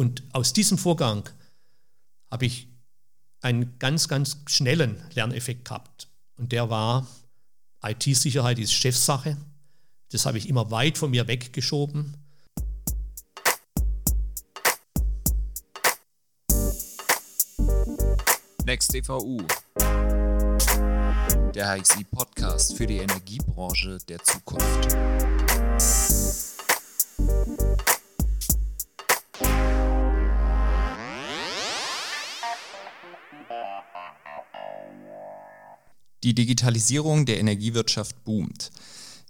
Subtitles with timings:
[0.00, 1.28] Und aus diesem Vorgang
[2.30, 2.68] habe ich
[3.42, 6.08] einen ganz, ganz schnellen Lerneffekt gehabt.
[6.38, 7.06] Und der war,
[7.84, 9.36] IT-Sicherheit ist Chefsache.
[10.10, 12.16] Das habe ich immer weit von mir weggeschoben.
[18.64, 19.42] Next DVU,
[21.54, 24.96] der HXI-Podcast für die Energiebranche der Zukunft.
[36.22, 38.70] Die Digitalisierung der Energiewirtschaft boomt.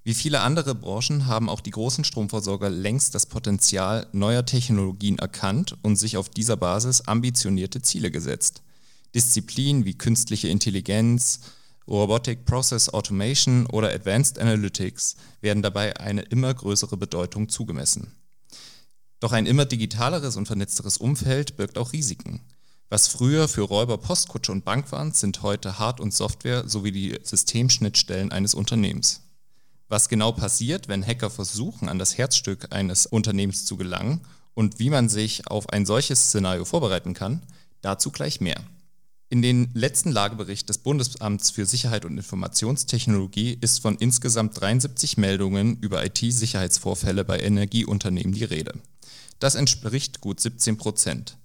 [0.02, 5.76] Wie viele andere Branchen haben auch die großen Stromversorger längst das Potenzial neuer Technologien erkannt
[5.82, 8.62] und sich auf dieser Basis ambitionierte Ziele gesetzt.
[9.14, 11.40] Disziplinen wie künstliche Intelligenz,
[11.86, 18.12] Robotic Process Automation oder Advanced Analytics werden dabei eine immer größere Bedeutung zugemessen.
[19.20, 22.40] Doch ein immer digitaleres und vernetzteres Umfeld birgt auch Risiken.
[22.92, 27.16] Was früher für Räuber Postkutsche und Bank waren, sind heute Hard- und Software sowie die
[27.22, 29.20] Systemschnittstellen eines Unternehmens.
[29.88, 34.22] Was genau passiert, wenn Hacker versuchen, an das Herzstück eines Unternehmens zu gelangen
[34.54, 37.42] und wie man sich auf ein solches Szenario vorbereiten kann,
[37.80, 38.60] dazu gleich mehr.
[39.28, 45.76] In den letzten Lagebericht des Bundesamts für Sicherheit und Informationstechnologie ist von insgesamt 73 Meldungen
[45.76, 48.74] über IT-Sicherheitsvorfälle bei Energieunternehmen die Rede.
[49.38, 51.36] Das entspricht gut 17 Prozent.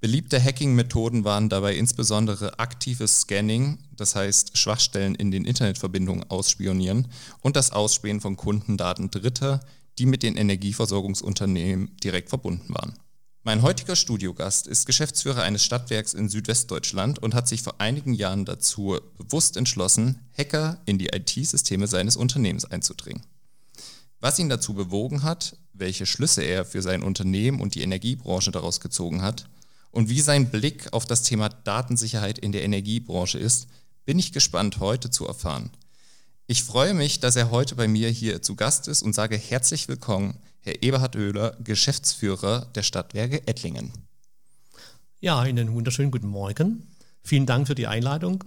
[0.00, 7.08] Beliebte Hacking-Methoden waren dabei insbesondere aktives Scanning, das heißt Schwachstellen in den Internetverbindungen ausspionieren
[7.42, 9.60] und das Ausspähen von Kundendaten Dritter,
[9.98, 12.94] die mit den Energieversorgungsunternehmen direkt verbunden waren.
[13.42, 18.46] Mein heutiger Studiogast ist Geschäftsführer eines Stadtwerks in Südwestdeutschland und hat sich vor einigen Jahren
[18.46, 23.26] dazu bewusst entschlossen, Hacker in die IT-Systeme seines Unternehmens einzudringen.
[24.18, 28.80] Was ihn dazu bewogen hat, welche Schlüsse er für sein Unternehmen und die Energiebranche daraus
[28.80, 29.46] gezogen hat
[29.90, 33.68] und wie sein Blick auf das Thema Datensicherheit in der Energiebranche ist,
[34.04, 35.70] bin ich gespannt heute zu erfahren.
[36.46, 39.88] Ich freue mich, dass er heute bei mir hier zu Gast ist und sage herzlich
[39.88, 43.92] willkommen, Herr Eberhard Oehler, Geschäftsführer der Stadtwerke Ettlingen.
[45.20, 46.86] Ja, einen wunderschönen guten Morgen.
[47.22, 48.42] Vielen Dank für die Einladung,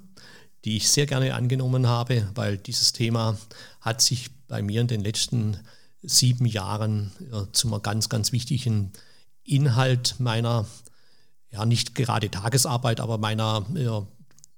[0.66, 3.38] die ich sehr gerne angenommen habe, weil dieses Thema
[3.80, 5.58] hat sich bei mir in den letzten
[6.02, 8.92] sieben Jahren ja, zum ganz, ganz wichtigen
[9.44, 10.66] Inhalt meiner
[11.53, 14.06] ja nicht gerade Tagesarbeit, aber meiner ja,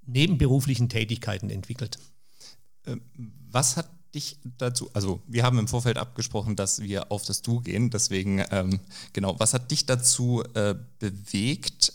[0.05, 1.99] nebenberuflichen Tätigkeiten entwickelt.
[2.85, 3.01] Ähm,
[3.51, 7.59] was hat dich dazu, also wir haben im Vorfeld abgesprochen, dass wir auf das Du
[7.59, 8.79] gehen, deswegen ähm,
[9.11, 11.91] genau, was hat dich dazu äh, bewegt,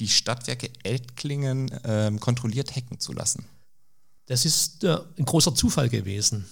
[0.00, 3.44] die Stadtwerke Eltklingen äh, kontrolliert hacken zu lassen?
[4.26, 6.46] Das ist äh, ein großer Zufall gewesen.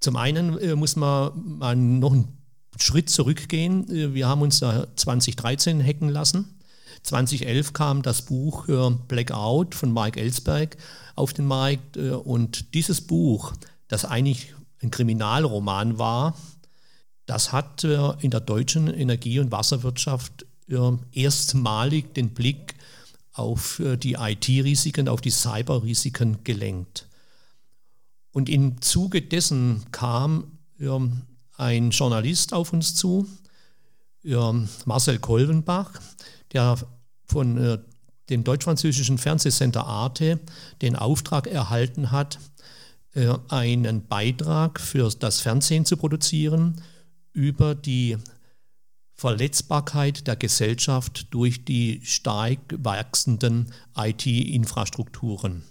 [0.00, 2.36] Zum einen äh, muss man mal noch einen
[2.78, 3.88] Schritt zurückgehen.
[3.88, 6.54] Äh, wir haben uns da 2013 hacken lassen
[7.04, 10.76] 2011 kam das Buch äh, Blackout von Mike Ellsberg
[11.14, 13.52] auf den Markt äh, und dieses Buch,
[13.88, 16.36] das eigentlich ein Kriminalroman war,
[17.26, 20.46] das hat äh, in der deutschen Energie- und Wasserwirtschaft
[21.12, 22.74] erstmalig den Blick
[23.34, 27.06] auf die IT-Risiken, auf die Cyber-Risiken gelenkt.
[28.32, 30.56] Und im Zuge dessen kam
[31.58, 33.28] ein Journalist auf uns zu,
[34.22, 35.90] Marcel Kolvenbach,
[36.54, 36.78] der
[37.26, 37.78] von äh,
[38.30, 40.40] dem deutsch-französischen Fernsehsender Arte
[40.82, 42.38] den Auftrag erhalten hat,
[43.14, 46.80] äh, einen Beitrag für das Fernsehen zu produzieren
[47.32, 48.16] über die
[49.14, 55.62] Verletzbarkeit der Gesellschaft durch die stark wachsenden IT-Infrastrukturen.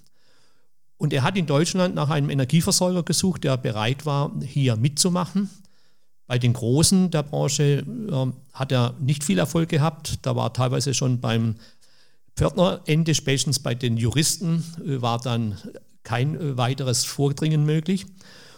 [0.97, 5.49] Und er hat in Deutschland nach einem Energieversorger gesucht, der bereit war, hier mitzumachen.
[6.27, 10.19] Bei den Großen der Branche äh, hat er nicht viel Erfolg gehabt.
[10.21, 11.55] Da war teilweise schon beim
[12.35, 15.57] Pförtnerende, spätestens bei den Juristen, äh, war dann
[16.03, 18.05] kein äh, weiteres Vordringen möglich.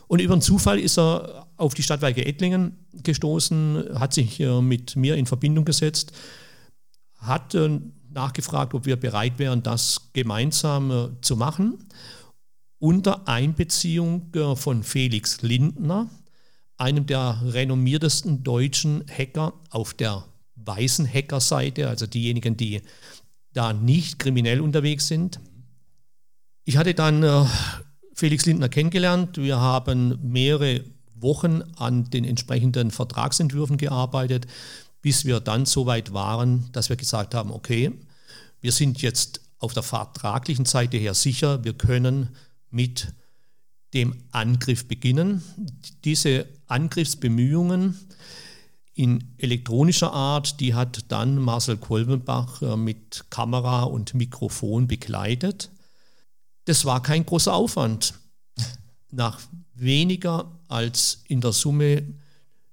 [0.07, 4.95] Und über einen Zufall ist er auf die Stadtwerke Ettlingen gestoßen, hat sich äh, mit
[4.95, 6.11] mir in Verbindung gesetzt,
[7.17, 7.79] hat äh,
[8.11, 11.79] nachgefragt, ob wir bereit wären, das gemeinsam äh, zu machen,
[12.77, 16.09] unter Einbeziehung von Felix Lindner,
[16.77, 20.25] einem der renommiertesten deutschen Hacker auf der
[20.55, 22.81] weißen Hackerseite, also diejenigen, die
[23.53, 25.39] da nicht kriminell unterwegs sind.
[26.65, 27.45] Ich hatte dann äh,
[28.13, 29.37] Felix Lindner kennengelernt.
[29.37, 30.83] Wir haben mehrere
[31.13, 34.47] Wochen an den entsprechenden Vertragsentwürfen gearbeitet,
[35.01, 37.91] bis wir dann so weit waren, dass wir gesagt haben, okay,
[38.61, 42.29] wir sind jetzt auf der vertraglichen Seite her sicher, wir können
[42.69, 43.13] mit
[43.93, 45.41] dem Angriff beginnen.
[46.03, 47.97] Diese Angriffsbemühungen
[48.93, 55.69] in elektronischer Art, die hat dann Marcel Kolbenbach äh, mit Kamera und Mikrofon begleitet.
[56.63, 58.13] Das war kein großer Aufwand.
[59.11, 59.39] Nach
[59.73, 62.03] weniger als in der Summe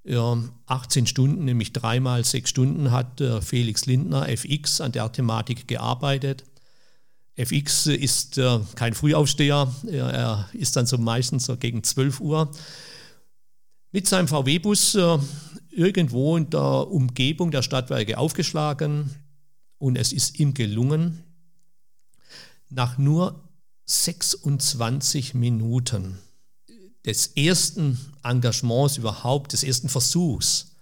[0.04, 6.44] 18 Stunden, nämlich dreimal sechs Stunden, hat äh, Felix Lindner, FX, an der Thematik gearbeitet.
[7.36, 12.50] FX ist äh, kein Frühaufsteher, er ist dann so meistens so gegen 12 Uhr
[13.92, 15.18] mit seinem VW-Bus äh,
[15.70, 19.14] irgendwo in der Umgebung der Stadtwerke aufgeschlagen
[19.78, 21.22] und es ist ihm gelungen,
[22.68, 23.48] nach nur
[23.84, 26.18] 26 Minuten
[27.04, 30.72] des ersten Engagements überhaupt, des ersten Versuchs,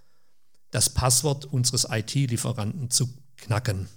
[0.70, 3.88] das Passwort unseres IT-Lieferanten zu knacken.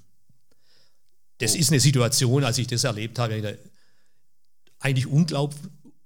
[1.40, 1.58] Das oh.
[1.58, 3.60] ist eine Situation, als ich das erlebt habe,
[4.80, 5.54] eigentlich unglaub,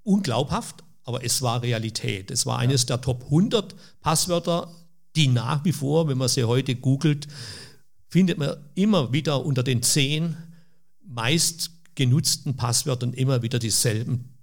[0.03, 2.31] unglaubhaft, aber es war Realität.
[2.31, 4.69] Es war eines der Top 100 Passwörter,
[5.15, 7.27] die nach wie vor, wenn man sie heute googelt,
[8.09, 10.35] findet man immer wieder unter den zehn
[11.05, 14.37] meist genutzten Passwörtern immer wieder dieselben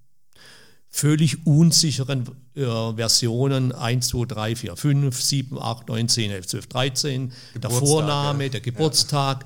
[0.88, 2.62] völlig unsicheren äh,
[2.94, 8.44] Versionen 1, 2, 3, 4, 5, 7, 8, 9, 10, 11, 12, 13, der Vorname,
[8.44, 8.48] ja.
[8.48, 9.44] der Geburtstag.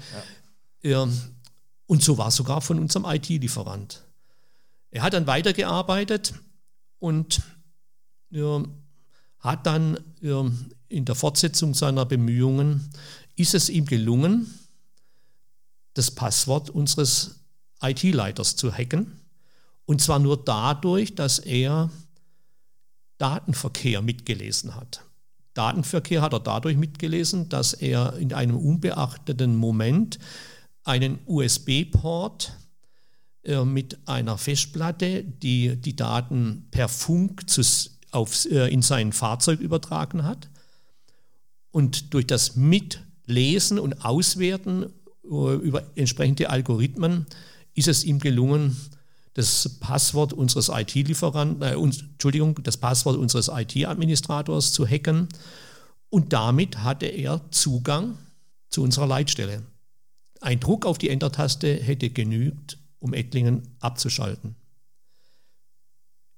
[0.82, 0.90] Ja.
[0.90, 1.02] Ja.
[1.02, 1.20] Ähm,
[1.86, 4.04] und so war es sogar von unserem IT-Lieferant.
[4.90, 6.34] Er hat dann weitergearbeitet
[6.98, 7.42] und
[9.40, 9.98] hat dann
[10.88, 12.90] in der Fortsetzung seiner Bemühungen,
[13.36, 14.52] ist es ihm gelungen,
[15.94, 17.40] das Passwort unseres
[17.80, 19.20] IT-Leiters zu hacken
[19.88, 21.90] und zwar nur dadurch, dass er
[23.16, 25.02] Datenverkehr mitgelesen hat.
[25.54, 30.18] Datenverkehr hat er dadurch mitgelesen, dass er in einem unbeachteten Moment
[30.84, 32.52] einen USB-Port
[33.48, 37.62] äh, mit einer Festplatte, die die Daten per Funk zu,
[38.10, 40.48] auf, äh, in sein Fahrzeug übertragen hat.
[41.70, 44.92] Und durch das Mitlesen und Auswerten
[45.24, 47.26] äh, über entsprechende Algorithmen
[47.74, 48.76] ist es ihm gelungen,
[49.34, 55.28] das Passwort unseres IT-Lieferanten, äh, Entschuldigung, das Passwort unseres IT-Administrators zu hacken.
[56.10, 58.18] Und damit hatte er Zugang
[58.68, 59.62] zu unserer Leitstelle.
[60.40, 64.56] Ein Druck auf die Enter-Taste hätte genügt, um Ettlingen abzuschalten.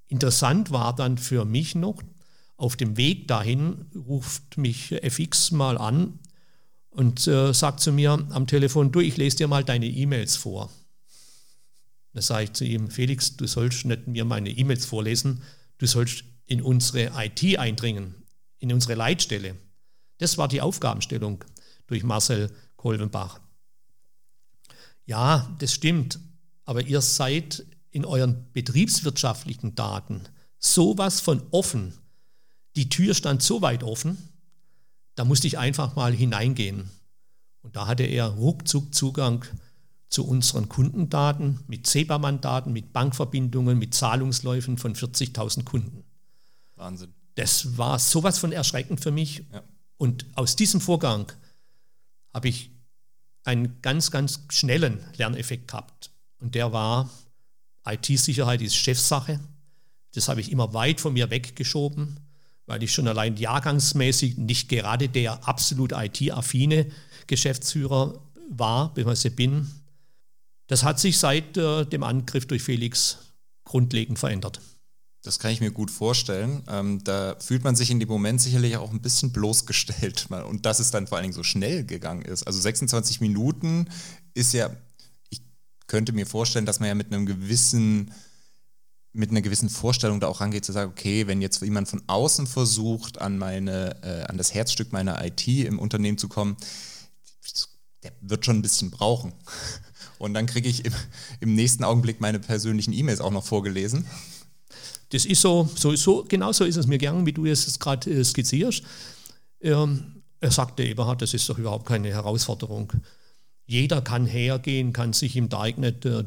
[0.09, 2.03] Interessant war dann für mich noch,
[2.57, 6.19] auf dem Weg dahin ruft mich FX mal an
[6.91, 10.71] und äh, sagt zu mir am Telefon, du, ich lese dir mal deine E-Mails vor.
[12.13, 15.43] Da sage ich zu ihm, Felix, du sollst nicht mir meine E-Mails vorlesen,
[15.79, 18.15] du sollst in unsere IT eindringen,
[18.59, 19.57] in unsere Leitstelle.
[20.19, 21.45] Das war die Aufgabenstellung
[21.87, 23.41] durch Marcel Kolvenbach.
[25.07, 26.19] Ja, das stimmt,
[26.71, 30.23] aber ihr seid in euren betriebswirtschaftlichen Daten
[30.61, 31.95] sowas von offen.
[32.77, 34.17] Die Tür stand so weit offen,
[35.17, 36.89] da musste ich einfach mal hineingehen.
[37.63, 39.45] Und da hatte er ruckzuck Zugang
[40.11, 46.05] zu unseren Kundendaten mit SEPA-Mandaten, mit Bankverbindungen, mit Zahlungsläufen von 40.000 Kunden.
[46.77, 47.13] Wahnsinn.
[47.35, 49.45] Das war sowas von erschreckend für mich.
[49.53, 49.65] Ja.
[49.97, 51.33] Und aus diesem Vorgang
[52.33, 52.71] habe ich
[53.43, 56.10] einen ganz, ganz schnellen Lerneffekt gehabt.
[56.41, 57.11] Und der war,
[57.87, 59.41] IT-Sicherheit ist Chefsache.
[60.15, 62.19] Das habe ich immer weit von mir weggeschoben,
[62.67, 66.87] weil ich schon allein jahrgangsmäßig nicht gerade der absolut IT-affine
[67.27, 69.31] Geschäftsführer war, bzw.
[69.31, 69.71] bin.
[70.67, 73.19] Das hat sich seit äh, dem Angriff durch Felix
[73.65, 74.61] grundlegend verändert.
[75.23, 76.63] Das kann ich mir gut vorstellen.
[76.69, 80.29] Ähm, da fühlt man sich in dem Moment sicherlich auch ein bisschen bloßgestellt.
[80.49, 82.45] Und dass es dann vor allen Dingen so schnell gegangen ist.
[82.45, 83.89] Also 26 Minuten
[84.35, 84.71] ist ja,
[85.91, 88.13] könnte mir vorstellen, dass man ja mit einem gewissen,
[89.13, 92.47] mit einer gewissen Vorstellung da auch rangeht, zu sagen, okay, wenn jetzt jemand von außen
[92.47, 96.57] versucht, an meine, äh, an das Herzstück meiner IT im Unternehmen zu kommen,
[98.05, 99.33] der wird schon ein bisschen brauchen.
[100.19, 100.93] Und dann kriege ich im,
[101.41, 104.07] im, nächsten Augenblick meine persönlichen E-Mails auch noch vorgelesen.
[105.09, 108.09] Das ist so, so, so genau so ist es mir gegangen, wie du es gerade
[108.09, 108.85] äh, skizzierst.
[109.61, 112.93] Ähm, er sagte, Eberhard, das ist doch überhaupt keine Herausforderung.
[113.71, 116.25] Jeder kann hergehen, kann sich im Darknet äh,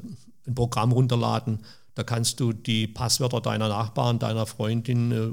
[0.47, 1.59] ein Programm runterladen.
[1.93, 5.27] Da kannst du die Passwörter deiner Nachbarn, deiner Freundin, äh,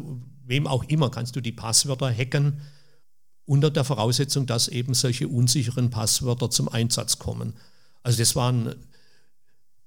[0.44, 2.62] wem auch immer, kannst du die Passwörter hacken,
[3.46, 7.54] unter der Voraussetzung, dass eben solche unsicheren Passwörter zum Einsatz kommen.
[8.02, 8.74] Also das waren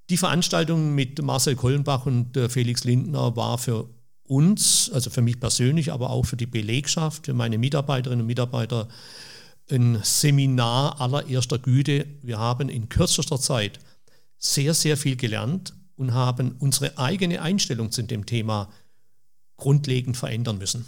[0.09, 3.89] die Veranstaltung mit Marcel Kollenbach und äh, Felix Lindner war für
[4.23, 8.87] uns, also für mich persönlich, aber auch für die Belegschaft, für meine Mitarbeiterinnen und Mitarbeiter
[9.71, 12.05] ein Seminar allererster Güte.
[12.21, 13.79] Wir haben in kürzester Zeit
[14.37, 18.69] sehr, sehr viel gelernt und haben unsere eigene Einstellung zu dem Thema
[19.57, 20.85] grundlegend verändern müssen.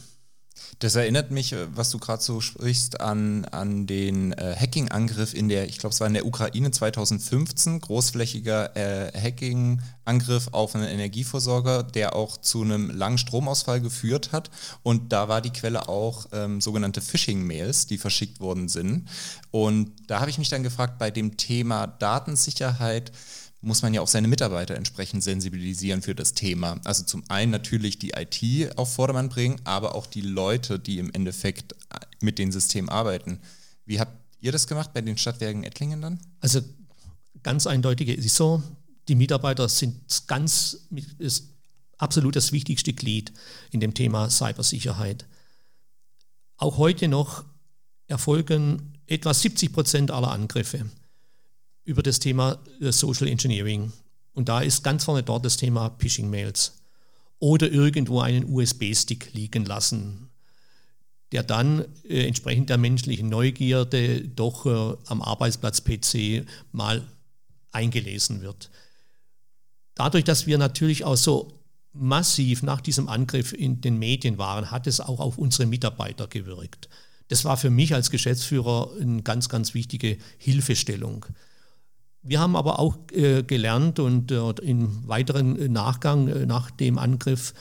[0.79, 5.49] Das erinnert mich, äh, was du gerade so sprichst, an, an den äh, Hacking-Angriff in
[5.49, 11.83] der, ich glaube, es war in der Ukraine 2015, großflächiger äh, Hacking-Angriff auf einen Energieversorger,
[11.83, 14.49] der auch zu einem langen Stromausfall geführt hat.
[14.83, 19.07] Und da war die Quelle auch ähm, sogenannte Phishing-Mails, die verschickt worden sind.
[19.51, 23.11] Und da habe ich mich dann gefragt, bei dem Thema Datensicherheit,
[23.65, 26.79] muss man ja auch seine Mitarbeiter entsprechend sensibilisieren für das Thema.
[26.83, 31.11] Also zum einen natürlich die IT auf Vordermann bringen, aber auch die Leute, die im
[31.11, 33.39] Endeffekt äh, mit den Systemen arbeiten.
[33.85, 36.19] Wie habt ihr das gemacht bei den Stadtwerken Ettlingen dann?
[36.41, 36.61] Also
[37.41, 38.61] ganz eindeutig ist so,
[39.07, 41.49] die Mitarbeiter sind ganz ist
[41.97, 43.33] absolut das wichtigste Glied
[43.71, 45.25] in dem Thema Cybersicherheit.
[46.57, 47.45] Auch heute noch
[48.07, 50.85] erfolgen etwa 70 Prozent aller Angriffe
[51.85, 53.93] über das Thema äh, Social Engineering.
[54.33, 56.73] Und da ist ganz vorne dort das Thema Phishing-Mails.
[57.39, 60.29] Oder irgendwo einen USB-Stick liegen lassen,
[61.31, 67.03] der dann äh, entsprechend der menschlichen Neugierde doch äh, am Arbeitsplatz-PC mal
[67.71, 68.69] eingelesen wird.
[69.95, 71.53] Dadurch, dass wir natürlich auch so
[71.93, 76.89] massiv nach diesem Angriff in den Medien waren, hat es auch auf unsere Mitarbeiter gewirkt.
[77.29, 81.25] Das war für mich als Geschäftsführer eine ganz, ganz wichtige Hilfestellung.
[82.27, 87.53] Wir haben aber auch äh, gelernt und äh, im weiteren Nachgang äh, nach dem Angriff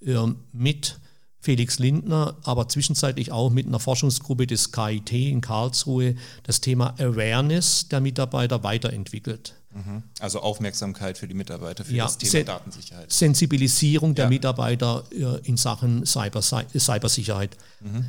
[0.00, 0.14] äh,
[0.52, 1.00] mit
[1.40, 7.88] Felix Lindner, aber zwischenzeitlich auch mit einer Forschungsgruppe des KIT in Karlsruhe das Thema Awareness
[7.88, 9.54] der Mitarbeiter weiterentwickelt.
[9.72, 10.04] Mhm.
[10.20, 13.12] Also Aufmerksamkeit für die Mitarbeiter für ja, das Thema Sen Datensicherheit.
[13.12, 14.28] Sensibilisierung der ja.
[14.28, 17.56] Mitarbeiter äh, in Sachen Cyber Cybersicherheit.
[17.80, 18.06] Mhm.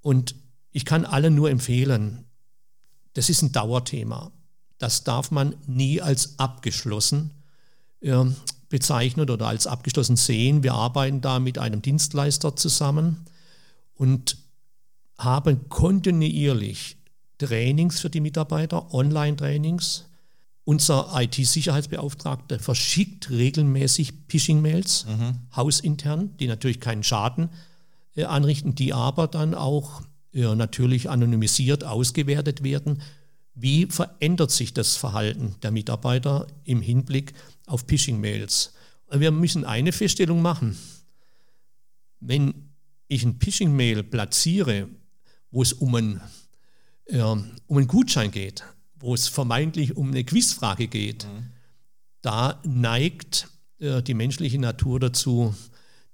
[0.00, 0.34] Und
[0.72, 2.24] ich kann allen nur empfehlen,
[3.14, 4.32] das ist ein Dauerthema
[4.80, 7.30] das darf man nie als abgeschlossen
[8.00, 8.24] äh,
[8.68, 10.62] bezeichnen oder als abgeschlossen sehen.
[10.62, 13.26] Wir arbeiten da mit einem Dienstleister zusammen
[13.94, 14.38] und
[15.18, 16.96] haben kontinuierlich
[17.38, 20.06] Trainings für die Mitarbeiter, Online-Trainings.
[20.64, 25.40] Unser IT-Sicherheitsbeauftragter verschickt regelmäßig Phishing-Mails, mhm.
[25.54, 27.50] hausintern, die natürlich keinen Schaden
[28.16, 33.02] äh, anrichten, die aber dann auch äh, natürlich anonymisiert ausgewertet werden
[33.54, 37.32] wie verändert sich das Verhalten der Mitarbeiter im Hinblick
[37.66, 38.74] auf Phishing-Mails?
[39.12, 40.78] Wir müssen eine Feststellung machen.
[42.20, 42.70] Wenn
[43.08, 44.88] ich ein Phishing-Mail platziere,
[45.50, 46.20] wo es um einen,
[47.06, 48.64] äh, um einen Gutschein geht,
[48.98, 51.50] wo es vermeintlich um eine Quizfrage geht, mhm.
[52.22, 55.54] da neigt äh, die menschliche Natur dazu,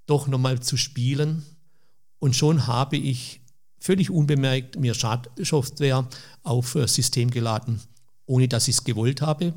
[0.06, 1.44] doch nochmal zu spielen.
[2.18, 3.40] Und schon habe ich
[3.78, 6.08] völlig unbemerkt mir Schadsoftware
[6.42, 7.80] auf äh, System geladen,
[8.26, 9.54] ohne dass ich es gewollt habe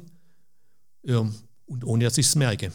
[1.05, 1.35] ähm,
[1.65, 2.71] und ohne dass ich es merke.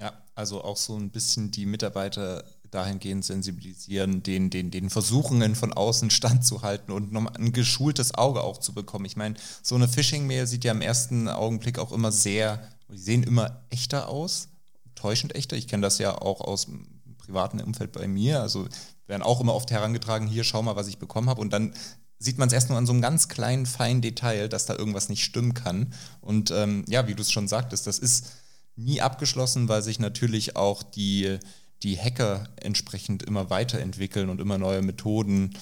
[0.00, 5.72] Ja, also auch so ein bisschen die Mitarbeiter dahingehend sensibilisieren, den, den, den Versuchungen von
[5.72, 9.04] außen standzuhalten und nochmal ein geschultes Auge auch zu bekommen.
[9.04, 13.22] Ich meine, so eine Phishing-Mail sieht ja im ersten Augenblick auch immer sehr, die sehen
[13.22, 14.48] immer echter aus,
[14.94, 15.56] täuschend echter.
[15.56, 16.86] Ich kenne das ja auch aus dem
[17.18, 18.40] privaten Umfeld bei mir.
[18.40, 18.68] Also
[19.10, 21.40] werden auch immer oft herangetragen, hier schau mal, was ich bekommen habe.
[21.40, 21.74] Und dann
[22.18, 25.08] sieht man es erst nur an so einem ganz kleinen, feinen Detail, dass da irgendwas
[25.08, 25.92] nicht stimmen kann.
[26.20, 28.32] Und ähm, ja, wie du es schon sagtest, das ist
[28.76, 31.38] nie abgeschlossen, weil sich natürlich auch die,
[31.82, 35.56] die Hacker entsprechend immer weiterentwickeln und immer neue Methoden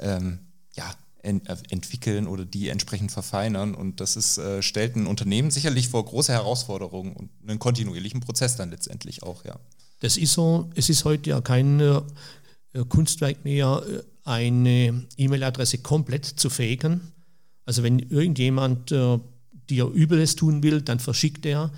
[0.00, 0.40] ähm,
[0.74, 0.90] ja,
[1.22, 3.74] ent entwickeln oder die entsprechend verfeinern.
[3.74, 8.56] Und das ist, äh, stellt ein Unternehmen sicherlich vor große Herausforderungen und einen kontinuierlichen Prozess
[8.56, 9.58] dann letztendlich auch, ja.
[10.00, 12.00] Das ist so, es ist heute ja kein äh,
[12.88, 17.00] Kunstwerk mehr, äh, eine E-Mail-Adresse komplett zu faken.
[17.64, 19.18] Also wenn irgendjemand äh,
[19.70, 21.72] dir Übles tun will, dann verschickt er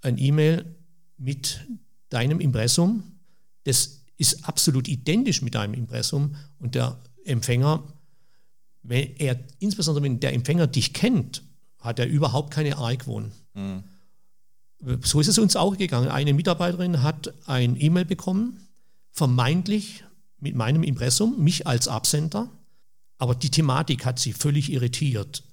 [0.00, 0.64] ein E-Mail
[1.18, 1.66] mit
[2.08, 3.02] deinem Impressum.
[3.64, 7.82] Das ist absolut identisch mit deinem Impressum und der Empfänger,
[8.82, 11.42] wenn er, insbesondere wenn der Empfänger dich kennt,
[11.78, 13.32] hat er überhaupt keine Argwohn.
[13.54, 13.84] Mhm.
[15.02, 16.08] So ist es uns auch gegangen.
[16.08, 18.58] Eine Mitarbeiterin hat ein E-Mail bekommen,
[19.10, 20.04] vermeintlich
[20.40, 22.48] mit meinem Impressum, mich als Absender,
[23.18, 25.44] aber die Thematik hat sie völlig irritiert.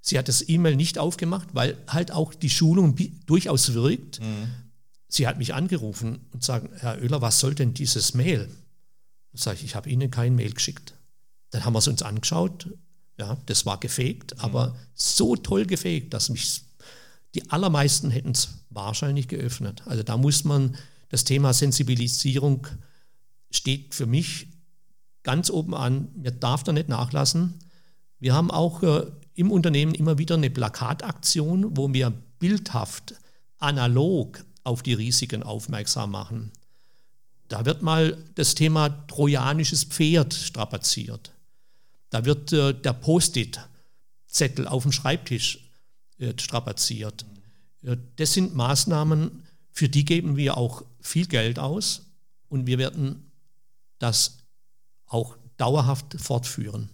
[0.00, 4.20] Sie hat das E-Mail nicht aufgemacht, weil halt auch die Schulung durchaus wirkt.
[4.20, 4.48] Mhm.
[5.08, 8.46] Sie hat mich angerufen und sagt, Herr Oehler, was soll denn dieses Mail?
[8.46, 10.94] Dann sage ich, ich habe Ihnen kein Mail geschickt.
[11.50, 12.68] Dann haben wir es uns angeschaut.
[13.18, 14.40] Ja, das war gefegt, mhm.
[14.40, 16.62] aber so toll gefegt, dass mich
[17.34, 19.82] die allermeisten hätten es wahrscheinlich geöffnet.
[19.86, 20.76] Also da muss man
[21.08, 22.66] das Thema Sensibilisierung
[23.56, 24.48] steht für mich
[25.22, 26.08] ganz oben an.
[26.14, 27.54] Mir darf da nicht nachlassen.
[28.18, 33.14] Wir haben auch äh, im Unternehmen immer wieder eine Plakataktion, wo wir bildhaft,
[33.58, 36.52] analog auf die Risiken aufmerksam machen.
[37.48, 41.32] Da wird mal das Thema trojanisches Pferd strapaziert.
[42.10, 45.70] Da wird äh, der Post-it-Zettel auf dem Schreibtisch
[46.18, 47.24] äh, strapaziert.
[47.82, 52.06] Äh, das sind Maßnahmen, für die geben wir auch viel Geld aus
[52.48, 53.30] und wir werden
[53.98, 54.38] das
[55.06, 56.90] auch dauerhaft fortführen.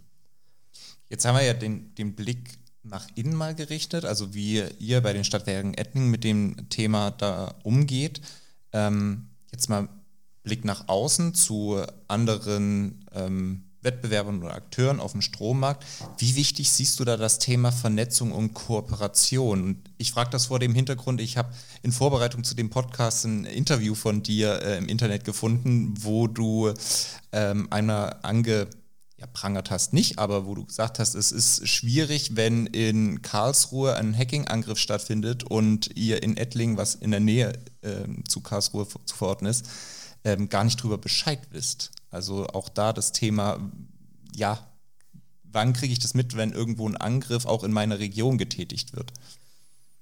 [1.09, 5.12] Jetzt haben wir ja den, den Blick nach innen mal gerichtet, also wie ihr bei
[5.12, 8.21] den Stadtwerken Ettlingen mit dem Thema da umgeht.
[8.73, 9.88] Ähm, jetzt mal
[10.42, 15.85] Blick nach außen zu anderen ähm, Wettbewerbern oder Akteuren auf dem Strommarkt.
[16.18, 19.62] Wie wichtig siehst du da das Thema Vernetzung und Kooperation?
[19.62, 23.44] Und ich frage das vor dem Hintergrund, ich habe in Vorbereitung zu dem Podcast ein
[23.44, 26.75] Interview von dir äh, im Internet gefunden, wo du
[27.30, 28.68] ähm, einmal ange
[29.16, 29.28] ja,
[29.71, 34.78] hast nicht, aber wo du gesagt hast, es ist schwierig, wenn in Karlsruhe ein Hacking-Angriff
[34.78, 39.68] stattfindet und ihr in Ettlingen, was in der Nähe äh, zu Karlsruhe zu verorten ist,
[40.25, 41.92] ähm, gar nicht drüber Bescheid wisst.
[42.11, 43.61] Also auch da das Thema,
[44.35, 44.66] ja,
[45.44, 49.12] wann kriege ich das mit, wenn irgendwo ein Angriff auch in meiner Region getätigt wird?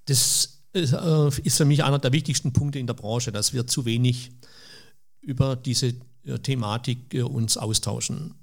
[0.06, 3.66] Das ist, äh, ist für mich einer der wichtigsten Punkte in der Branche, dass wir
[3.66, 4.30] zu wenig
[5.20, 8.34] über diese äh, Thematik äh, uns austauschen.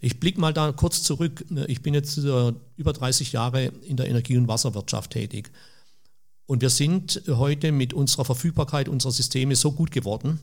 [0.00, 1.44] Ich blicke mal da kurz zurück.
[1.66, 5.50] Ich bin jetzt über 30 Jahre in der Energie- und Wasserwirtschaft tätig.
[6.46, 10.40] Und wir sind heute mit unserer Verfügbarkeit unserer Systeme so gut geworden,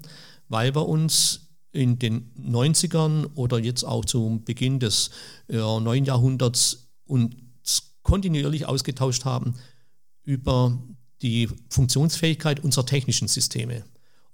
[0.47, 5.09] weil wir uns in den 90ern oder jetzt auch zum Beginn des
[5.47, 9.55] neuen Jahrhunderts uns kontinuierlich ausgetauscht haben
[10.27, 10.77] über
[11.23, 13.83] die Funktionsfähigkeit unserer technischen Systeme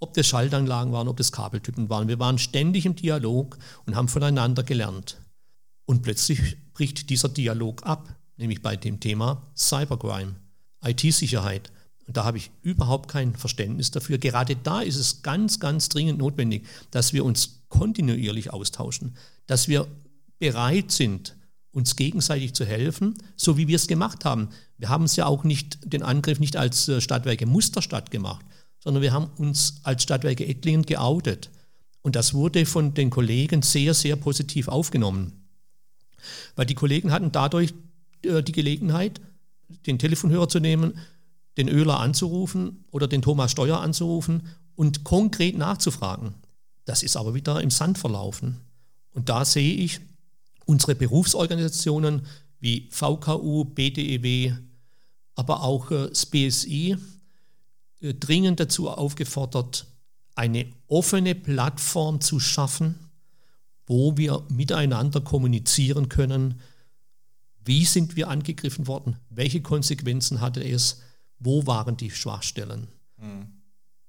[0.04, 2.08] ob das Schaltanlagen waren, ob das Kabeltypen waren.
[2.08, 5.16] Wir waren ständig im Dialog und haben voneinander gelernt.
[5.86, 10.36] Und plötzlich bricht dieser Dialog ab, nämlich bei dem Thema Cybercrime,
[10.84, 11.72] IT-Sicherheit.
[12.06, 14.18] Und da habe ich überhaupt kein Verständnis dafür.
[14.18, 19.86] Gerade da ist es ganz, ganz dringend notwendig, dass wir uns kontinuierlich austauschen, dass wir
[20.38, 21.34] bereit sind,
[21.74, 24.48] uns gegenseitig zu helfen, so wie wir es gemacht haben.
[24.78, 28.46] Wir haben es ja auch nicht, den Angriff nicht als äh, Stadtwerke Musterstadt gemacht,
[28.78, 31.50] sondern wir haben uns als Stadtwerke Ettlingen geoutet.
[32.02, 35.32] Und das wurde von den Kollegen sehr, sehr positiv aufgenommen.
[36.54, 37.74] Weil die Kollegen hatten dadurch
[38.22, 39.20] äh, die Gelegenheit,
[39.86, 40.98] den Telefonhörer zu nehmen,
[41.56, 46.34] den Öler anzurufen oder den Thomas Steuer anzurufen und konkret nachzufragen.
[46.84, 48.60] Das ist aber wieder im Sand verlaufen.
[49.12, 50.00] Und da sehe ich
[50.66, 52.26] unsere Berufsorganisationen
[52.60, 54.54] wie VKU, BDEW,
[55.34, 56.96] aber auch äh, das BSI,
[58.00, 59.86] äh, dringend dazu aufgefordert,
[60.34, 62.96] eine offene Plattform zu schaffen,
[63.86, 66.60] wo wir miteinander kommunizieren können,
[67.64, 71.00] wie sind wir angegriffen worden, welche Konsequenzen hatte es,
[71.38, 72.88] wo waren die Schwachstellen.
[73.16, 73.62] Mhm.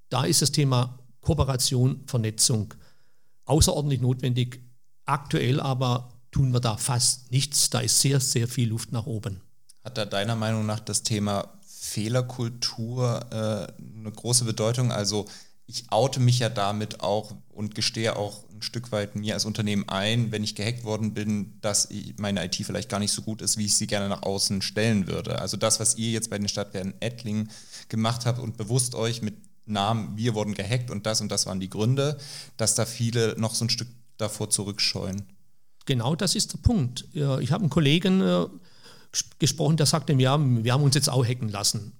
[0.09, 2.73] Da ist das Thema Kooperation, Vernetzung
[3.45, 4.61] außerordentlich notwendig.
[5.05, 7.69] Aktuell aber tun wir da fast nichts.
[7.69, 9.39] Da ist sehr, sehr viel Luft nach oben.
[9.85, 14.91] Hat da deiner Meinung nach das Thema Fehlerkultur äh, eine große Bedeutung.
[14.91, 15.27] Also
[15.65, 19.87] ich oute mich ja damit auch und gestehe auch ein Stück weit mir als Unternehmen
[19.87, 23.57] ein, wenn ich gehackt worden bin, dass meine IT vielleicht gar nicht so gut ist,
[23.57, 25.39] wie ich sie gerne nach außen stellen würde.
[25.39, 27.47] Also das, was ihr jetzt bei den Stadtwerken Ettling
[27.87, 31.61] gemacht habt und bewusst euch mit Namen, wir wurden gehackt und das und das waren
[31.61, 32.17] die Gründe,
[32.57, 35.25] dass da viele noch so ein Stück davor zurückscheuen.
[35.85, 37.05] Genau das ist der Punkt.
[37.13, 38.47] Ich habe einen Kollegen, äh,
[39.39, 41.93] gesprochen, der sagte, ja, wir haben uns jetzt auch hacken lassen.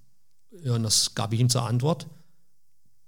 [0.64, 2.06] Und das gab ich ihm zur Antwort.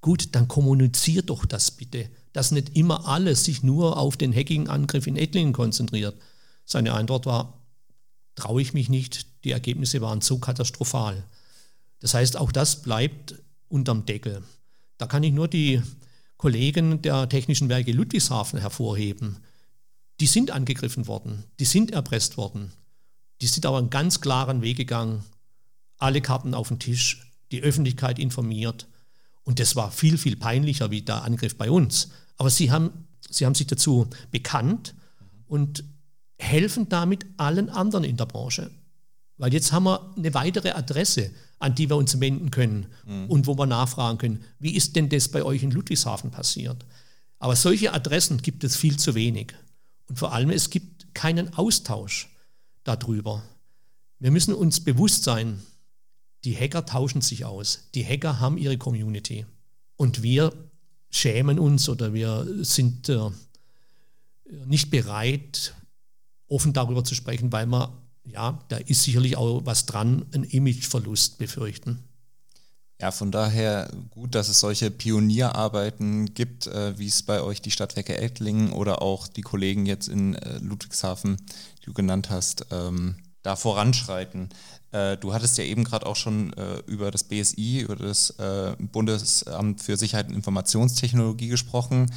[0.00, 5.06] Gut, dann kommuniziert doch das bitte, dass nicht immer alles sich nur auf den Hacking-Angriff
[5.06, 6.16] in Ettlingen konzentriert.
[6.64, 7.60] Seine Antwort war,
[8.36, 11.24] traue ich mich nicht, die Ergebnisse waren so katastrophal.
[12.00, 13.34] Das heißt, auch das bleibt
[13.68, 14.42] unterm Deckel.
[14.98, 15.82] Da kann ich nur die
[16.36, 19.38] Kollegen der Technischen Werke Ludwigshafen hervorheben.
[20.20, 22.72] Die sind angegriffen worden, die sind erpresst worden.
[23.40, 25.24] Die sind aber einen ganz klaren Weg gegangen.
[25.96, 28.88] Alle Karten auf den Tisch, die Öffentlichkeit informiert.
[29.44, 32.11] Und das war viel, viel peinlicher wie der Angriff bei uns.
[32.37, 34.94] Aber sie haben, sie haben sich dazu bekannt
[35.46, 35.85] und
[36.38, 38.70] helfen damit allen anderen in der Branche.
[39.37, 43.26] Weil jetzt haben wir eine weitere Adresse, an die wir uns wenden können mhm.
[43.26, 46.85] und wo wir nachfragen können, wie ist denn das bei euch in Ludwigshafen passiert?
[47.38, 49.54] Aber solche Adressen gibt es viel zu wenig.
[50.08, 52.28] Und vor allem, es gibt keinen Austausch
[52.84, 53.42] darüber.
[54.18, 55.60] Wir müssen uns bewusst sein,
[56.44, 57.88] die Hacker tauschen sich aus.
[57.94, 59.46] Die Hacker haben ihre Community.
[59.96, 60.52] Und wir
[61.10, 63.30] schämen uns oder wir sind äh,
[64.66, 65.74] nicht bereit,
[66.46, 67.90] offen darüber zu sprechen, weil man,
[68.24, 72.04] ja, da ist sicherlich auch was dran, einen Imageverlust befürchten.
[73.00, 77.70] Ja, von daher gut, dass es solche Pionierarbeiten gibt, äh, wie es bei euch die
[77.70, 81.37] Stadtwerke Ettlingen oder auch die Kollegen jetzt in äh, Ludwigshafen,
[81.80, 84.48] die du genannt hast, ähm, da voranschreiten.
[84.90, 88.74] Äh, du hattest ja eben gerade auch schon äh, über das BSI, über das äh,
[88.80, 92.11] Bundesamt für Sicherheit und Informationstechnologie gesprochen.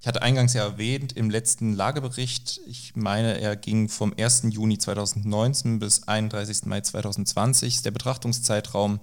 [0.00, 4.44] Ich hatte eingangs ja erwähnt, im letzten Lagebericht, ich meine, er ging vom 1.
[4.50, 6.66] Juni 2019 bis 31.
[6.66, 9.00] Mai 2020, ist der Betrachtungszeitraum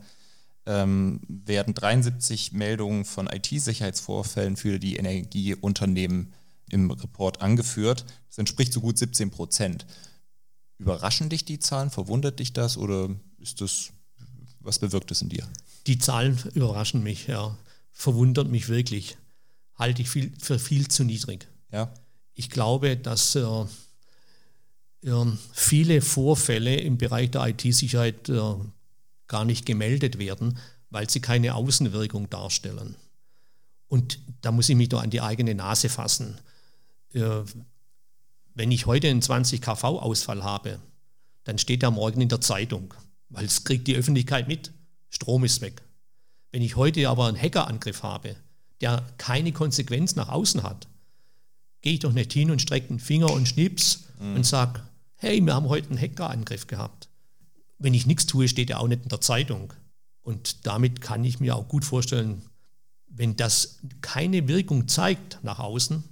[0.68, 6.34] ähm, werden 73 Meldungen von IT-Sicherheitsvorfällen für die Energieunternehmen
[6.70, 8.06] im Report angeführt.
[8.28, 9.86] Das entspricht so gut 17 Prozent.
[10.78, 11.90] Überraschen dich die Zahlen?
[11.90, 13.92] Verwundert dich das oder ist das,
[14.60, 15.48] was bewirkt es in dir?
[15.88, 17.58] Die Zahlen überraschen mich, ja.
[17.94, 19.18] Verwundert mich wirklich.
[19.76, 21.48] Halte ich viel, für viel zu niedrig.
[21.72, 21.94] Ja.
[22.34, 23.42] Ich glaube, dass äh,
[25.04, 28.56] äh, viele Vorfälle im Bereich der IT-Sicherheit äh,
[29.28, 30.58] gar nicht gemeldet werden,
[30.90, 32.96] weil sie keine Außenwirkung darstellen.
[33.88, 36.38] Und da muss ich mich doch an die eigene Nase fassen.
[37.14, 37.42] Äh,
[38.54, 40.80] wenn ich heute einen 20 kV-Ausfall habe,
[41.44, 42.94] dann steht der morgen in der Zeitung,
[43.30, 44.72] weil es kriegt die Öffentlichkeit mit.
[45.10, 45.82] Strom ist weg.
[46.52, 48.36] Wenn ich heute aber einen Hackerangriff habe,
[48.82, 50.88] der keine Konsequenz nach außen hat,
[51.82, 54.36] gehe ich doch nicht hin und strecke den Finger und schnips mhm.
[54.36, 54.82] und sage,
[55.16, 57.08] hey, wir haben heute einen Hackerangriff gehabt
[57.80, 59.74] wenn ich nichts tue, steht er auch nicht in der Zeitung.
[60.22, 62.42] Und damit kann ich mir auch gut vorstellen,
[63.08, 66.04] wenn das keine Wirkung zeigt nach außen,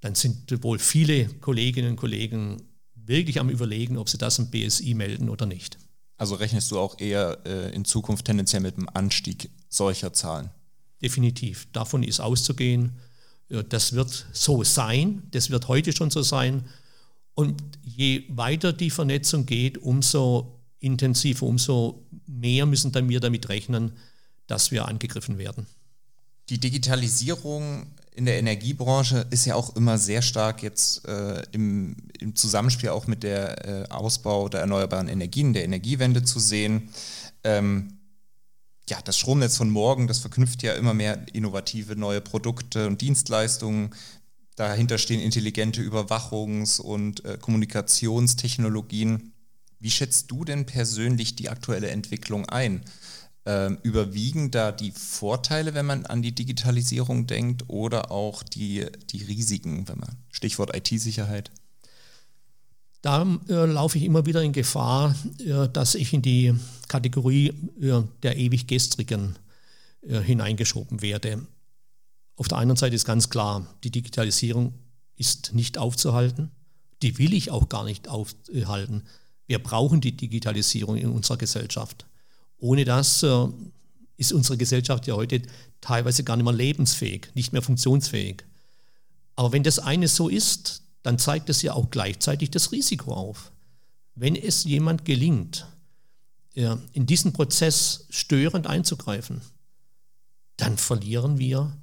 [0.00, 2.62] dann sind wohl viele Kolleginnen und Kollegen
[2.94, 5.78] wirklich am Überlegen, ob sie das im BSI melden oder nicht.
[6.16, 10.50] Also rechnest du auch eher äh, in Zukunft tendenziell mit dem Anstieg solcher Zahlen?
[11.02, 11.66] Definitiv.
[11.72, 12.92] Davon ist auszugehen.
[13.68, 15.22] Das wird so sein.
[15.32, 16.64] Das wird heute schon so sein.
[17.34, 20.53] Und je weiter die Vernetzung geht, umso
[20.84, 23.92] intensiver, umso mehr müssen dann wir damit rechnen,
[24.46, 25.66] dass wir angegriffen werden.
[26.50, 32.36] Die Digitalisierung in der Energiebranche ist ja auch immer sehr stark jetzt äh, im, im,
[32.36, 36.90] Zusammenspiel auch mit der äh, Ausbau der erneuerbaren Energien, der Energiewende zu sehen.
[37.42, 37.98] Ähm,
[38.88, 43.94] ja, das Stromnetz von morgen, das verknüpft ja immer mehr innovative neue Produkte und Dienstleistungen.
[44.56, 49.33] Dahinter stehen intelligente Überwachungs- und äh, Kommunikationstechnologien.
[49.84, 52.80] Wie schätzt du denn persönlich die aktuelle Entwicklung ein?
[53.44, 59.22] Ähm, überwiegen da die Vorteile, wenn man an die Digitalisierung denkt, oder auch die, die
[59.22, 61.50] Risiken, wenn man Stichwort IT-Sicherheit?
[63.02, 66.54] Da äh, laufe ich immer wieder in Gefahr, äh, dass ich in die
[66.88, 69.36] Kategorie äh, der ewig Gestrigen
[70.00, 71.46] äh, hineingeschoben werde.
[72.36, 74.72] Auf der einen Seite ist ganz klar, die Digitalisierung
[75.16, 76.52] ist nicht aufzuhalten.
[77.02, 79.02] Die will ich auch gar nicht aufhalten.
[79.46, 82.06] Wir brauchen die Digitalisierung in unserer Gesellschaft.
[82.58, 83.46] Ohne das äh,
[84.16, 85.42] ist unsere Gesellschaft ja heute
[85.80, 88.44] teilweise gar nicht mehr lebensfähig, nicht mehr funktionsfähig.
[89.36, 93.52] Aber wenn das eine so ist, dann zeigt es ja auch gleichzeitig das Risiko auf.
[94.14, 95.66] Wenn es jemand gelingt,
[96.54, 99.40] äh, in diesen Prozess störend einzugreifen,
[100.56, 101.76] dann verlieren wir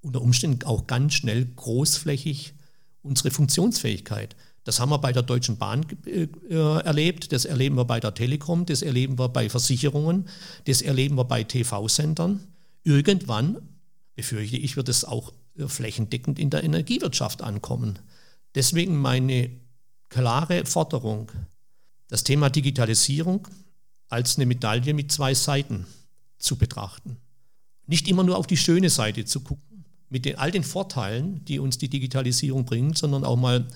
[0.00, 2.54] unter Umständen auch ganz schnell großflächig
[3.02, 4.34] unsere Funktionsfähigkeit.
[4.64, 8.64] Das haben wir bei der Deutschen Bahn äh, erlebt, das erleben wir bei der Telekom,
[8.64, 10.26] das erleben wir bei Versicherungen,
[10.66, 12.40] das erleben wir bei TV-Sendern.
[12.82, 13.68] Irgendwann,
[14.14, 17.98] befürchte ich, wird es auch äh, flächendeckend in der Energiewirtschaft ankommen.
[18.54, 19.50] Deswegen meine
[20.08, 21.30] klare Forderung,
[22.08, 23.46] das Thema Digitalisierung
[24.08, 25.86] als eine Medaille mit zwei Seiten
[26.38, 27.18] zu betrachten.
[27.86, 31.58] Nicht immer nur auf die schöne Seite zu gucken, mit den, all den Vorteilen, die
[31.58, 33.66] uns die Digitalisierung bringt, sondern auch mal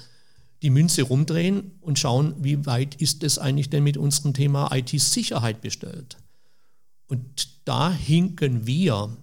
[0.63, 5.61] die Münze rumdrehen und schauen, wie weit ist es eigentlich denn mit unserem Thema IT-Sicherheit
[5.61, 6.17] bestellt.
[7.07, 9.17] Und da hinken wir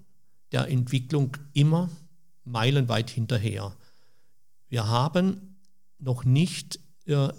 [0.52, 1.90] der Entwicklung immer
[2.46, 3.76] meilenweit hinterher.
[4.70, 5.58] Wir haben
[6.00, 7.30] noch nicht äh,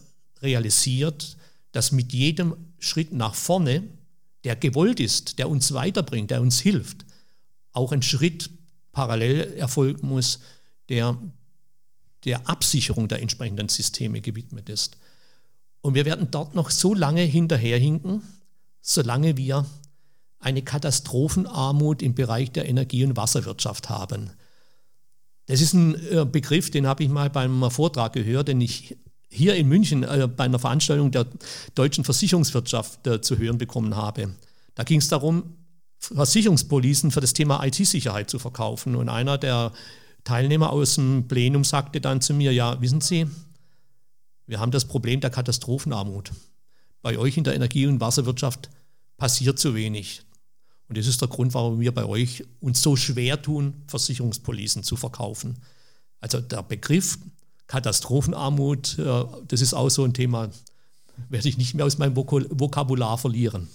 [0.42, 1.36] realisiert,
[1.72, 3.84] dass mit jedem Schritt nach vorne,
[4.44, 7.04] der gewollt ist, der uns weiterbringt, der uns hilft,
[7.72, 8.50] auch ein Schritt
[8.92, 10.40] parallel erfolgen muss,
[10.88, 11.18] der
[12.24, 14.96] der Absicherung der entsprechenden Systeme gewidmet ist.
[15.80, 18.22] Und wir werden dort noch so lange hinterherhinken,
[18.80, 19.66] solange wir
[20.38, 24.30] eine Katastrophenarmut im Bereich der Energie- und Wasserwirtschaft haben.
[25.46, 28.96] Das ist ein äh, Begriff, den habe ich mal beim Vortrag gehört, den ich
[29.28, 31.26] hier in München äh, bei einer Veranstaltung der
[31.74, 34.34] deutschen Versicherungswirtschaft äh, zu hören bekommen habe.
[34.74, 35.56] Da ging es darum,
[35.98, 38.94] Versicherungspolicen für das Thema IT-Sicherheit zu verkaufen.
[38.94, 39.72] Und einer der
[40.26, 43.28] Teilnehmer aus dem Plenum sagte dann zu mir, ja, wissen Sie,
[44.46, 46.32] wir haben das Problem der Katastrophenarmut.
[47.00, 48.68] Bei euch in der Energie- und Wasserwirtschaft
[49.16, 50.22] passiert zu wenig.
[50.88, 54.96] Und das ist der Grund, warum wir bei euch uns so schwer tun, Versicherungspolicen zu
[54.96, 55.58] verkaufen.
[56.20, 57.18] Also der Begriff
[57.68, 60.50] Katastrophenarmut, äh, das ist auch so ein Thema,
[61.28, 63.68] werde ich nicht mehr aus meinem Vokabular verlieren.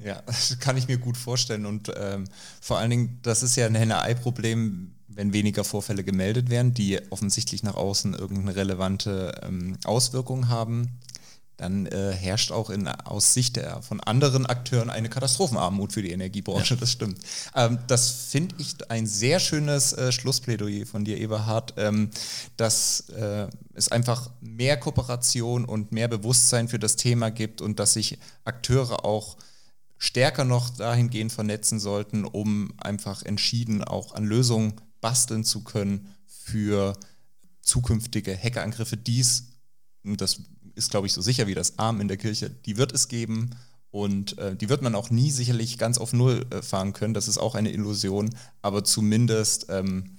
[0.00, 1.64] Ja, das kann ich mir gut vorstellen.
[1.64, 2.24] Und ähm,
[2.60, 7.62] vor allen Dingen, das ist ja ein Henne-Ei-Problem, wenn weniger Vorfälle gemeldet werden, die offensichtlich
[7.62, 10.98] nach außen irgendeine relevante ähm, Auswirkung haben
[11.62, 16.10] dann äh, herrscht auch in, aus Sicht der, von anderen Akteuren eine Katastrophenarmut für die
[16.10, 16.80] Energiebranche, ja.
[16.80, 17.18] das stimmt.
[17.54, 22.10] Ähm, das finde ich ein sehr schönes äh, Schlussplädoyer von dir, Eberhard, ähm,
[22.56, 27.92] dass äh, es einfach mehr Kooperation und mehr Bewusstsein für das Thema gibt und dass
[27.92, 29.36] sich Akteure auch
[29.98, 36.94] stärker noch dahingehend vernetzen sollten, um einfach entschieden auch an Lösungen basteln zu können für
[37.60, 39.48] zukünftige Hackerangriffe, dies,
[40.02, 40.40] das
[40.74, 43.50] ist, glaube ich, so sicher wie das Arm in der Kirche, die wird es geben
[43.90, 47.12] und äh, die wird man auch nie sicherlich ganz auf Null äh, fahren können.
[47.12, 48.30] Das ist auch eine Illusion,
[48.62, 50.18] aber zumindest ähm,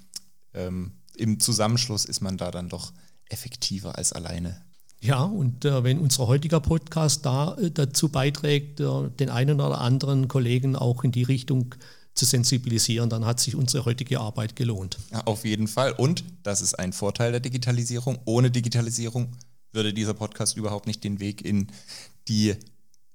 [0.53, 2.93] ähm, im Zusammenschluss ist man da dann doch
[3.29, 4.61] effektiver als alleine.
[5.01, 9.81] Ja, und äh, wenn unser heutiger Podcast da äh, dazu beiträgt, äh, den einen oder
[9.81, 11.75] anderen Kollegen auch in die Richtung
[12.13, 14.99] zu sensibilisieren, dann hat sich unsere heutige Arbeit gelohnt.
[15.11, 15.93] Ja, auf jeden Fall.
[15.93, 18.19] Und das ist ein Vorteil der Digitalisierung.
[18.25, 19.29] Ohne Digitalisierung
[19.71, 21.67] würde dieser Podcast überhaupt nicht den Weg in
[22.27, 22.55] die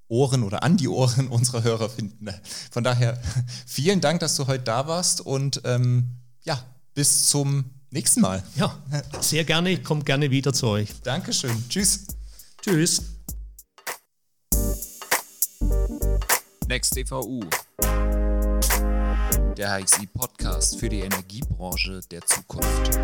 [0.08, 2.28] Ohren oder an die Ohren unserer Hörer finden.
[2.70, 3.20] Von daher
[3.66, 6.62] vielen Dank, dass du heute da warst und ähm, ja,
[6.94, 8.42] bis zum nächsten Mal.
[8.56, 8.76] Ja,
[9.20, 9.70] sehr gerne.
[9.70, 10.90] Ich komme gerne wieder zu euch.
[11.02, 11.64] Dankeschön.
[11.68, 12.06] Tschüss.
[12.62, 13.02] Tschüss.
[16.66, 17.40] Next EVU.
[19.58, 22.96] Der HXI Podcast für die Energiebranche der Zukunft.